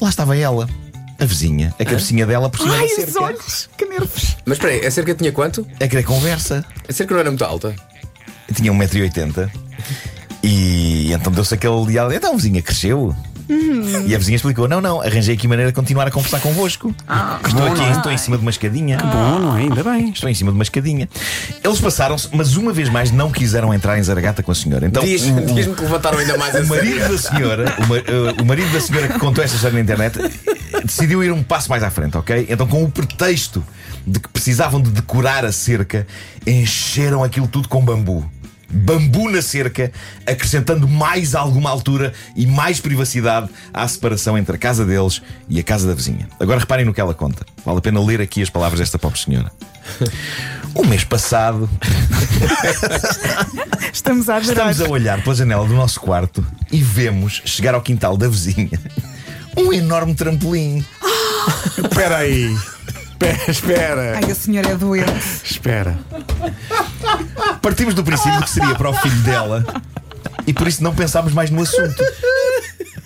lá 0.00 0.08
estava 0.08 0.36
ela, 0.36 0.68
a 1.20 1.24
vizinha, 1.24 1.74
a 1.78 1.84
cabecinha 1.84 2.26
dela 2.26 2.48
por 2.48 2.60
cima 2.60 2.72
Ai, 2.74 2.80
da 2.80 2.84
os 2.86 2.92
cerca. 2.94 3.22
olhos, 3.22 3.68
que 3.76 3.84
nervos. 3.84 4.36
Mas 4.46 4.56
espera 4.58 4.72
aí, 4.74 4.86
a 4.86 4.90
cerca 4.90 5.14
tinha 5.14 5.30
quanto? 5.32 5.66
A 5.80 5.86
querer 5.86 6.02
conversa. 6.02 6.64
A 6.88 6.92
cerca 6.92 7.12
não 7.14 7.20
era 7.20 7.30
muito 7.30 7.44
alta. 7.44 7.74
Tinha 8.54 8.72
1,80m 8.72 9.50
e 10.42 11.12
então 11.12 11.32
deu-se 11.32 11.54
aquele 11.54 11.84
diálogo. 11.86 12.14
Então 12.14 12.32
a 12.32 12.36
vizinha 12.36 12.62
cresceu. 12.62 13.14
E 14.06 14.14
a 14.14 14.18
vizinha 14.18 14.36
explicou: 14.36 14.68
Não, 14.68 14.80
não, 14.80 15.00
arranjei 15.00 15.34
aqui 15.34 15.48
maneira 15.48 15.72
de 15.72 15.74
continuar 15.74 16.06
a 16.06 16.10
conversar 16.10 16.38
convosco. 16.40 16.94
estou 17.48 17.66
aqui, 17.66 17.82
estou 17.96 18.12
em 18.12 18.16
cima 18.16 18.36
de 18.36 18.42
uma 18.42 18.50
escadinha. 18.50 18.96
Bom, 18.98 19.38
não 19.40 19.56
é? 19.58 19.62
Ainda 19.62 19.82
bem. 19.82 20.10
Estou 20.10 20.30
em 20.30 20.34
cima 20.34 20.52
de 20.52 20.54
uma 20.56 20.62
escadinha. 20.62 21.08
Eles 21.62 21.80
passaram-se, 21.80 22.28
mas 22.32 22.56
uma 22.56 22.72
vez 22.72 22.88
mais 22.88 23.10
não 23.10 23.28
quiseram 23.32 23.74
entrar 23.74 23.98
em 23.98 24.02
zaragata 24.04 24.40
com 24.40 24.52
a 24.52 24.54
senhora. 24.54 24.86
Então, 24.86 25.02
Diz- 25.02 25.22
Diz-me 25.22 25.74
que 25.74 25.82
levantaram 25.82 26.18
ainda 26.18 26.36
mais 26.38 26.54
a 26.54 26.60
o 26.60 26.66
marido 26.68 27.00
da 27.08 27.18
senhora, 27.18 27.74
o, 27.78 27.86
ma- 27.88 27.96
eh, 27.98 28.40
o 28.40 28.44
marido 28.44 28.72
da 28.72 28.80
senhora 28.80 29.08
que 29.08 29.18
contou 29.18 29.42
esta 29.42 29.56
história 29.56 29.74
na 29.74 29.80
internet, 29.82 30.16
decidiu 30.84 31.22
ir 31.22 31.32
um 31.32 31.42
passo 31.42 31.70
mais 31.70 31.82
à 31.82 31.90
frente, 31.90 32.16
ok? 32.16 32.46
Então, 32.48 32.66
com 32.66 32.84
o 32.84 32.90
pretexto 32.90 33.64
de 34.06 34.20
que 34.20 34.28
precisavam 34.28 34.80
de 34.80 34.90
decorar 34.90 35.44
a 35.44 35.52
cerca, 35.52 36.06
encheram 36.46 37.22
aquilo 37.22 37.46
tudo 37.46 37.68
com 37.68 37.84
bambu. 37.84 38.28
Bambu 38.72 39.28
na 39.28 39.42
cerca, 39.42 39.90
acrescentando 40.24 40.86
mais 40.86 41.34
alguma 41.34 41.70
altura 41.70 42.12
e 42.36 42.46
mais 42.46 42.80
privacidade 42.80 43.48
à 43.74 43.86
separação 43.88 44.38
entre 44.38 44.54
a 44.54 44.58
casa 44.58 44.86
deles 44.86 45.20
e 45.48 45.58
a 45.58 45.62
casa 45.62 45.88
da 45.88 45.94
vizinha. 45.94 46.28
Agora 46.38 46.60
reparem 46.60 46.84
no 46.84 46.94
que 46.94 47.00
ela 47.00 47.12
conta. 47.12 47.44
Vale 47.64 47.78
a 47.78 47.80
pena 47.80 48.00
ler 48.00 48.20
aqui 48.20 48.42
as 48.42 48.50
palavras 48.50 48.78
desta 48.78 48.98
pobre 48.98 49.18
senhora. 49.18 49.50
O 50.72 50.84
mês 50.84 51.02
passado, 51.02 51.68
Estamos 53.92 54.28
a 54.28 54.36
adorar. 54.36 54.70
Estamos 54.70 54.80
a 54.80 54.88
olhar 54.88 55.22
pela 55.22 55.34
janela 55.34 55.66
do 55.66 55.74
nosso 55.74 56.00
quarto 56.00 56.46
e 56.70 56.80
vemos 56.80 57.42
chegar 57.44 57.74
ao 57.74 57.82
quintal 57.82 58.16
da 58.16 58.28
vizinha 58.28 58.78
um 59.56 59.72
enorme 59.72 60.14
trampolim. 60.14 60.84
Espera 61.78 62.18
aí. 62.18 62.56
Espera, 63.10 63.50
espera. 63.50 64.18
Ai, 64.22 64.30
a 64.30 64.34
senhora 64.34 64.70
é 64.70 64.76
doente. 64.76 65.12
Espera. 65.44 65.98
Partimos 67.60 67.94
do 67.94 68.02
princípio 68.02 68.40
que 68.42 68.50
seria 68.50 68.74
para 68.74 68.90
o 68.90 68.94
filho 68.94 69.20
dela 69.22 69.64
e 70.46 70.52
por 70.52 70.66
isso 70.66 70.82
não 70.82 70.94
pensámos 70.94 71.32
mais 71.32 71.50
no 71.50 71.62
assunto. 71.62 72.02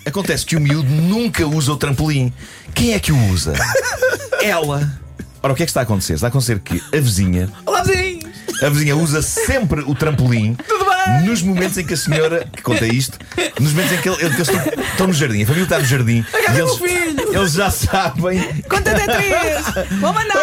Acontece 0.05 0.45
que 0.45 0.55
o 0.55 0.61
miúdo 0.61 0.89
nunca 0.89 1.45
usa 1.45 1.71
o 1.71 1.77
trampolim. 1.77 2.31
Quem 2.73 2.93
é 2.93 2.99
que 2.99 3.11
o 3.11 3.31
usa? 3.31 3.53
Ela. 4.41 4.99
Ora, 5.41 5.53
o 5.53 5.55
que 5.55 5.63
é 5.63 5.65
que 5.65 5.69
está 5.69 5.81
a 5.81 5.83
acontecer? 5.83 6.13
Está 6.13 6.27
a 6.27 6.29
acontecer 6.29 6.59
que 6.59 6.81
a 6.95 6.99
vizinha. 6.99 7.49
Olá, 7.65 7.83
vizinhos! 7.83 8.25
A 8.63 8.69
vizinha 8.69 8.95
usa 8.95 9.21
sempre 9.21 9.81
o 9.81 9.93
trampolim 9.93 10.57
nos 11.23 11.41
momentos 11.41 11.77
em 11.77 11.85
que 11.85 11.93
a 11.93 11.97
senhora 11.97 12.47
que 12.55 12.61
conta 12.61 12.85
isto, 12.85 13.17
nos 13.59 13.71
momentos 13.73 13.93
em 13.93 14.01
que, 14.01 14.09
ele- 14.09 14.17
que 14.17 14.25
eles 14.25 14.39
estão, 14.39 14.61
estão 14.91 15.07
no 15.07 15.13
jardim, 15.13 15.43
a 15.43 15.45
família 15.45 15.63
está 15.65 15.79
no 15.79 15.85
jardim 15.85 16.25
e 16.31 16.59
eles, 16.59 16.71
eles 17.35 17.51
já 17.53 17.69
sabem. 17.71 18.61
Conta 18.69 18.91
até 18.91 19.05
três. 19.05 19.65
Vou 19.99 20.13
mandar. 20.13 20.35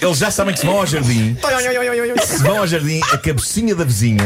Eles 0.00 0.18
já 0.18 0.30
sabem 0.32 0.52
que 0.52 0.60
se 0.60 0.66
vão 0.66 0.78
ao 0.78 0.86
jardim. 0.86 1.36
Se 2.26 2.42
vão 2.42 2.58
ao 2.58 2.66
jardim, 2.66 3.00
a 3.12 3.18
cabecinha 3.18 3.74
da 3.74 3.84
vizinha 3.84 4.18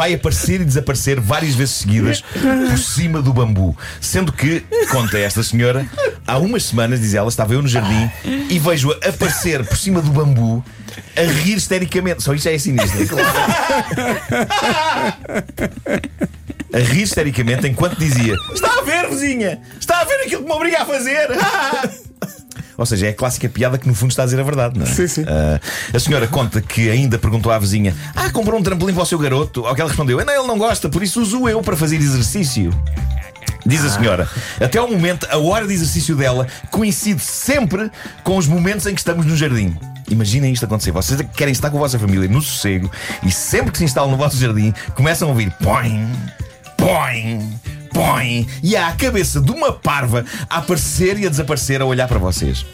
vai 0.00 0.14
aparecer 0.14 0.62
e 0.62 0.64
desaparecer 0.64 1.20
várias 1.20 1.54
vezes 1.54 1.74
seguidas 1.74 2.22
por 2.22 2.78
cima 2.78 3.20
do 3.20 3.34
bambu. 3.34 3.76
Sendo 4.00 4.32
que, 4.32 4.64
conta 4.90 5.18
esta 5.18 5.42
senhora, 5.42 5.86
há 6.26 6.38
umas 6.38 6.64
semanas, 6.64 7.02
diz 7.02 7.12
ela, 7.12 7.28
estava 7.28 7.52
eu 7.52 7.60
no 7.60 7.68
jardim 7.68 8.10
e 8.48 8.58
vejo-a 8.58 8.94
aparecer 9.06 9.62
por 9.62 9.76
cima 9.76 10.00
do 10.00 10.10
bambu 10.10 10.64
a 11.14 11.20
rir 11.20 11.58
histericamente. 11.58 12.22
Só 12.22 12.32
isto 12.32 12.44
já 12.44 12.52
é 12.52 12.58
sinistro. 12.58 13.18
A 16.72 16.78
rir 16.78 17.02
histericamente 17.02 17.68
enquanto 17.68 17.98
dizia: 17.98 18.34
Está 18.54 18.78
a 18.78 18.82
ver, 18.82 19.06
vizinha? 19.10 19.60
Está 19.78 20.00
a 20.00 20.04
ver 20.04 20.14
aquilo 20.22 20.44
que 20.44 20.48
me 20.48 20.54
obriga 20.54 20.80
a 20.80 20.86
fazer? 20.86 21.28
Ou 22.80 22.86
seja, 22.86 23.08
é 23.08 23.10
a 23.10 23.12
clássica 23.12 23.46
piada 23.46 23.76
que 23.76 23.86
no 23.86 23.94
fundo 23.94 24.10
está 24.10 24.22
a 24.22 24.24
dizer 24.24 24.40
a 24.40 24.42
verdade, 24.42 24.78
não 24.78 24.86
é? 24.86 24.88
Sim, 24.88 25.06
sim. 25.06 25.24
Ah, 25.28 25.60
a 25.94 26.00
senhora 26.00 26.26
conta 26.26 26.62
que 26.62 26.88
ainda 26.88 27.18
perguntou 27.18 27.52
à 27.52 27.58
vizinha: 27.58 27.94
Ah, 28.16 28.30
comprou 28.30 28.58
um 28.58 28.62
trampolim 28.62 28.94
para 28.94 29.02
o 29.02 29.06
seu 29.06 29.18
garoto? 29.18 29.66
Ao 29.66 29.74
que 29.74 29.82
ela 29.82 29.90
respondeu: 29.90 30.24
Não, 30.24 30.32
ele 30.32 30.46
não 30.46 30.56
gosta, 30.56 30.88
por 30.88 31.02
isso 31.02 31.20
uso 31.20 31.46
eu 31.46 31.60
para 31.60 31.76
fazer 31.76 31.96
exercício. 31.96 32.72
Diz 33.66 33.84
a 33.84 33.90
senhora, 33.90 34.26
até 34.58 34.78
ao 34.78 34.88
momento, 34.88 35.26
a 35.30 35.36
hora 35.36 35.66
de 35.66 35.74
exercício 35.74 36.16
dela 36.16 36.46
coincide 36.70 37.20
sempre 37.20 37.90
com 38.24 38.38
os 38.38 38.46
momentos 38.46 38.86
em 38.86 38.94
que 38.94 39.00
estamos 39.00 39.26
no 39.26 39.36
jardim. 39.36 39.76
Imaginem 40.08 40.50
isto 40.50 40.64
acontecer. 40.64 40.90
Vocês 40.90 41.20
querem 41.36 41.52
estar 41.52 41.68
com 41.68 41.76
a 41.76 41.80
vossa 41.80 41.98
família 41.98 42.26
no 42.26 42.40
sossego 42.40 42.90
e 43.22 43.30
sempre 43.30 43.72
que 43.72 43.76
se 43.76 43.84
instalam 43.84 44.10
no 44.10 44.16
vosso 44.16 44.38
jardim, 44.38 44.72
começam 44.94 45.28
a 45.28 45.30
ouvir 45.32 45.52
põe, 45.62 46.08
põe, 46.78 47.46
põe 47.92 48.46
e 48.62 48.76
há 48.76 48.88
a 48.88 48.92
cabeça 48.92 49.40
de 49.40 49.50
uma 49.50 49.72
parva 49.72 50.24
a 50.48 50.58
aparecer 50.58 51.18
e 51.18 51.26
a 51.26 51.30
desaparecer 51.30 51.82
a 51.82 51.84
olhar 51.84 52.08
para 52.08 52.18
vocês. 52.18 52.64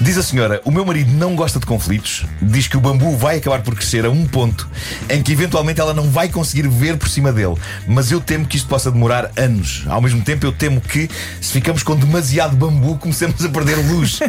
Diz 0.00 0.16
a 0.16 0.22
senhora: 0.22 0.60
O 0.64 0.70
meu 0.70 0.84
marido 0.84 1.10
não 1.12 1.34
gosta 1.34 1.58
de 1.58 1.66
conflitos. 1.66 2.24
Diz 2.40 2.68
que 2.68 2.76
o 2.76 2.80
bambu 2.80 3.16
vai 3.16 3.38
acabar 3.38 3.62
por 3.62 3.74
crescer 3.74 4.04
a 4.04 4.10
um 4.10 4.26
ponto 4.26 4.68
em 5.08 5.22
que 5.22 5.32
eventualmente 5.32 5.80
ela 5.80 5.92
não 5.92 6.04
vai 6.04 6.28
conseguir 6.28 6.68
ver 6.68 6.96
por 6.96 7.08
cima 7.08 7.32
dele. 7.32 7.54
Mas 7.86 8.12
eu 8.12 8.20
temo 8.20 8.46
que 8.46 8.56
isto 8.56 8.68
possa 8.68 8.90
demorar 8.90 9.30
anos. 9.36 9.84
Ao 9.88 10.00
mesmo 10.00 10.22
tempo, 10.22 10.46
eu 10.46 10.52
temo 10.52 10.80
que, 10.80 11.08
se 11.40 11.52
ficamos 11.52 11.82
com 11.82 11.96
demasiado 11.96 12.56
bambu, 12.56 12.96
comecemos 12.96 13.44
a 13.44 13.48
perder 13.48 13.76
luz. 13.76 14.20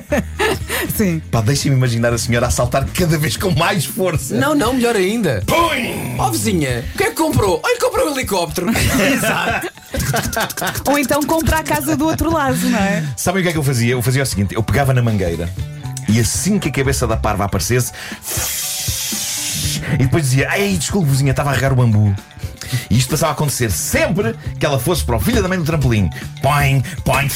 Sim. 0.95 1.21
Pá, 1.31 1.41
deixem-me 1.41 1.77
imaginar 1.77 2.13
a 2.13 2.17
senhora 2.17 2.47
a 2.47 2.51
saltar 2.51 2.85
cada 2.85 3.17
vez 3.17 3.37
com 3.37 3.51
mais 3.51 3.85
força. 3.85 4.35
Não, 4.35 4.55
não, 4.55 4.73
melhor 4.73 4.95
ainda. 4.95 5.43
Põe! 5.45 6.15
Ó 6.17 6.29
vizinha, 6.31 6.83
o 6.93 6.97
que 6.97 7.03
é 7.03 7.09
que 7.09 7.15
comprou? 7.15 7.61
Olha, 7.63 7.79
comprou 7.79 8.09
um 8.09 8.11
helicóptero. 8.11 8.67
Ou 10.87 10.97
então 10.97 11.21
compra 11.23 11.59
a 11.59 11.63
casa 11.63 11.95
do 11.95 12.05
outro 12.05 12.31
lado, 12.31 12.57
não 12.69 12.79
é? 12.79 13.03
Sabem 13.15 13.41
o 13.41 13.43
que 13.43 13.49
é 13.49 13.51
que 13.51 13.57
eu 13.57 13.63
fazia? 13.63 13.91
Eu 13.93 14.01
fazia 14.01 14.23
o 14.23 14.25
seguinte: 14.25 14.55
eu 14.55 14.63
pegava 14.63 14.93
na 14.93 15.01
mangueira 15.01 15.49
e 16.09 16.19
assim 16.19 16.57
que 16.57 16.69
a 16.69 16.71
cabeça 16.71 17.05
da 17.05 17.15
parva 17.15 17.45
aparecesse, 17.45 17.91
e 19.93 19.97
depois 19.97 20.23
dizia: 20.23 20.49
Ai, 20.49 20.75
desculpe, 20.77 21.09
vizinha, 21.09 21.31
estava 21.31 21.51
a 21.51 21.53
regar 21.53 21.71
o 21.71 21.75
bambu. 21.75 22.13
E 22.89 22.97
isto 22.97 23.09
passava 23.09 23.31
a 23.31 23.33
acontecer 23.33 23.71
sempre 23.71 24.35
que 24.59 24.65
ela 24.65 24.79
fosse 24.79 25.03
para 25.03 25.15
o 25.15 25.19
filho 25.19 25.41
da 25.41 25.47
mãe 25.47 25.57
do 25.57 25.63
trampolim. 25.63 26.09
Põe, 26.41 26.83
põe. 27.03 27.27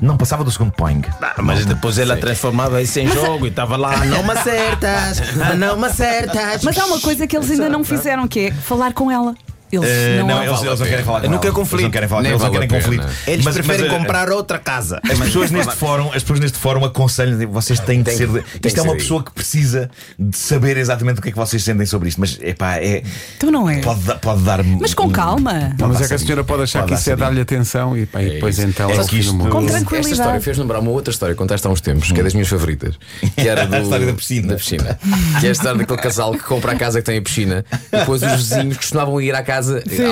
Não 0.00 0.16
passava 0.16 0.44
do 0.44 0.50
segundo 0.50 0.72
põe. 0.72 1.00
Mas 1.38 1.64
depois 1.64 1.98
ela 1.98 2.16
transformava 2.16 2.82
isso 2.82 3.00
em 3.00 3.08
jogo 3.08 3.46
e 3.46 3.48
estava 3.48 3.76
lá, 3.76 4.04
não 4.04 4.22
me 4.22 4.32
acertas, 4.32 5.22
não 5.58 5.76
me 5.76 5.86
acertas. 5.86 6.62
Mas 6.62 6.78
há 6.78 6.86
uma 6.86 7.00
coisa 7.00 7.26
que 7.26 7.36
eles 7.36 7.50
ainda 7.50 7.68
não 7.68 7.82
fizeram, 7.84 8.28
que 8.28 8.46
é 8.46 8.52
falar 8.52 8.92
com 8.92 9.10
ela. 9.10 9.34
Eles 9.72 9.88
Eh, 9.88 10.16
não, 10.18 10.26
não, 10.26 10.42
eles, 10.44 10.62
eles 10.62 10.80
não 10.80 10.86
querem 10.86 11.04
falar 11.04 11.20
com 11.20 11.26
ela. 11.26 11.38
quer 11.38 11.52
conflito. 11.52 11.74
Eles 11.74 11.82
não 11.84 11.90
querem 11.90 12.08
falar 12.08 12.20
com 12.20 12.22
Nem 12.22 12.32
ela, 12.32 12.42
eles 12.42 12.52
não 12.52 12.60
querem 12.68 12.82
conflito. 12.82 13.06
Eles 13.26 13.44
Mas- 13.44 13.54
preferem 13.54 13.88
mas, 13.88 13.98
comprar 13.98 14.30
outra 14.30 14.58
casa. 14.58 15.00
As 15.08 15.18
pessoas 15.18 15.50
neste 15.50 15.74
fórum, 15.76 16.08
as 16.08 16.22
pessoas 16.22 16.40
neste 16.40 16.58
fórum 16.58 16.84
aconselham, 16.84 17.32
dizem, 17.32 17.46
vocês 17.46 17.78
têm 17.80 18.02
de 18.02 18.10
ser. 18.12 18.28
tem 18.28 18.42
isto 18.66 18.78
é 18.78 18.82
uma 18.82 18.92
ser 18.92 18.98
pessoa 18.98 19.22
que 19.22 19.32
precisa 19.32 19.90
de 20.18 20.36
saber 20.36 20.76
exatamente 20.76 21.18
o 21.18 21.22
que 21.22 21.28
é 21.28 21.32
que 21.32 21.38
vocês 21.38 21.62
sentem 21.62 21.86
sobre 21.86 22.08
isto. 22.08 22.20
Mas 22.20 22.38
epá, 22.42 22.76
é. 22.78 23.02
Então 23.36 23.50
não 23.50 23.68
é. 23.68 23.80
Pode, 23.80 24.00
pode 24.20 24.42
dar. 24.42 24.62
Mas 24.64 24.94
com 24.94 25.10
calma. 25.10 25.74
Não, 25.78 25.88
mas 25.88 26.00
é 26.02 26.08
que 26.08 26.14
a 26.14 26.18
senhora 26.18 26.44
pode 26.44 26.62
achar 26.62 26.80
Pode 26.80 26.92
que 26.94 26.98
isso 27.00 27.10
é 27.10 27.16
dar-lhe 27.16 27.40
atenção 27.40 27.96
e, 27.96 28.06
pá, 28.06 28.22
e 28.22 28.30
depois 28.30 28.58
isso. 28.58 28.66
então 28.66 28.90
É 28.90 28.96
é 28.96 29.00
isto- 29.00 29.34
mundo. 29.34 29.50
Com 29.50 29.58
Esta 29.60 29.72
tranquilidade. 29.72 30.12
história 30.14 30.40
fez 30.40 30.58
lembrar 30.58 30.80
uma 30.80 30.90
outra 30.90 31.12
história 31.12 31.34
que 31.34 31.38
contaste 31.38 31.66
há 31.66 31.70
uns 31.70 31.80
tempos, 31.80 32.10
que 32.12 32.20
é 32.20 32.22
das 32.22 32.32
minhas 32.34 32.48
favoritas. 32.48 32.94
Que 33.36 33.48
era 33.48 33.66
do, 33.68 33.74
A 33.76 33.80
história 33.80 34.06
da 34.06 34.12
piscina. 34.14 34.48
Da 34.48 34.54
piscina. 34.56 34.98
Que 35.40 35.46
é 35.46 35.48
a 35.48 35.52
história 35.52 35.78
daquele 35.78 35.98
casal 36.00 36.32
que 36.32 36.42
compra 36.44 36.72
a 36.72 36.76
casa 36.76 37.00
que 37.00 37.06
tem 37.06 37.18
a 37.18 37.22
piscina 37.22 37.64
e 37.92 37.96
depois 37.98 38.22
os 38.22 38.32
vizinhos 38.32 38.76
costumavam 38.76 39.20
ir 39.20 39.34
à 39.34 39.42
casa, 39.42 39.59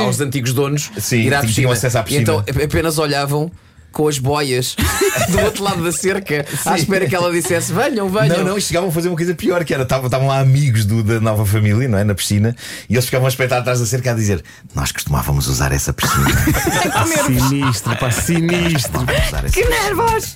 aos 0.05 0.21
antigos 0.21 0.53
donos, 0.53 0.91
Sim, 0.99 1.17
ir 1.19 1.35
à 1.35 1.39
tinham 1.41 1.47
piscina. 1.49 1.73
acesso 1.73 1.99
à 1.99 2.03
piscina. 2.03 2.21
E 2.21 2.23
então 2.23 2.39
ap- 2.41 2.63
apenas 2.65 2.99
olhavam. 2.99 3.51
Com 3.91 4.07
as 4.07 4.19
boias 4.19 4.77
do 5.33 5.41
outro 5.41 5.65
lado 5.65 5.83
da 5.83 5.91
cerca, 5.91 6.45
à 6.67 6.77
espera 6.77 7.07
que 7.09 7.15
ela 7.17 7.33
dissesse: 7.33 7.73
venham, 7.73 8.07
venham. 8.11 8.37
Não, 8.37 8.45
não, 8.45 8.61
chegavam 8.61 8.91
a 8.91 8.93
fazer 8.93 9.09
uma 9.09 9.17
coisa 9.17 9.35
pior, 9.35 9.65
que 9.65 9.73
era, 9.73 9.83
estavam 9.85 10.27
lá 10.29 10.41
amigos 10.41 10.85
do- 10.85 11.03
da 11.03 11.19
nova 11.19 11.45
família, 11.47 11.89
não 11.89 11.97
é? 11.99 12.05
Na 12.05 12.15
piscina, 12.15 12.55
e 12.89 12.93
eles 12.95 13.07
ficavam 13.07 13.25
a 13.27 13.31
espreitar 13.31 13.61
atrás 13.61 13.81
da 13.81 13.87
cerca 13.87 14.11
a 14.13 14.15
dizer: 14.15 14.45
Nós 14.75 14.93
costumávamos 14.93 15.49
usar 15.49 15.73
essa 15.73 15.95
piscina. 15.95 16.27
Sinistro, 17.49 17.97
pá, 17.97 18.11
sinistro. 18.11 19.07
Que 19.51 19.65
nervos! 19.65 20.35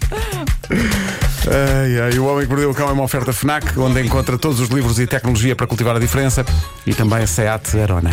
Ai, 1.47 2.01
ai, 2.11 2.19
o 2.19 2.25
Homem 2.25 2.45
que 2.45 2.49
Mordeu 2.51 2.71
o 2.71 2.75
Cão 2.75 2.89
é 2.89 2.93
uma 2.93 3.05
oferta 3.05 3.35
FNAC, 3.35 3.79
onde 3.79 4.01
encontra 4.01 4.39
todos 4.39 4.61
os 4.61 4.71
livros 4.71 4.99
e 4.99 5.07
tecnologia 5.07 5.55
para 5.55 5.67
cultivar 5.67 5.95
a 5.95 5.99
diferença 6.01 6.43
e 6.87 6.95
também 6.95 7.19
a 7.19 7.27
SEAT 7.27 7.79
Arona. 7.81 8.11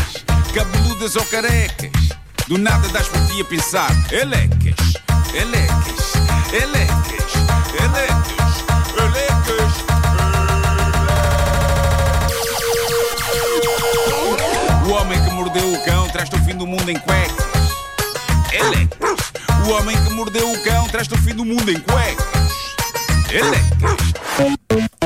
Cabeludas 0.60 1.16
ou 1.16 1.24
carecas, 1.24 1.90
do 2.50 2.58
nada 2.58 2.86
das 2.90 3.08
por 3.08 3.26
ti 3.28 3.40
a 3.40 3.46
pensar. 3.46 3.90
Elecas, 4.12 4.76
elecas, 5.34 6.14
elecas, 6.52 7.32
elecas, 7.80 8.66
elecas. 8.98 9.74
O 14.86 14.90
homem 14.92 15.24
que 15.24 15.32
mordeu 15.32 15.74
o 15.74 15.86
cão 15.86 16.10
traz-te 16.10 16.36
o 16.36 16.44
fim 16.44 16.58
do 16.58 16.68
mundo 16.68 16.92
em 16.92 17.00
cuecas. 17.00 17.46
Elecas. 18.52 19.32
O 19.66 19.72
homem 19.72 19.96
que 20.04 20.10
mordeu 20.10 20.52
o 20.52 20.62
cão 20.62 20.90
traz-te 20.90 21.14
o 21.14 21.18
fim 21.20 21.36
do 21.36 21.46
mundo 21.46 21.72
em 21.72 21.80
cuecas. 21.80 22.26
Elecas. 23.32 24.99